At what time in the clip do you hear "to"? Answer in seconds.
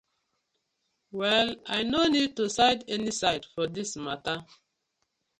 2.37-2.49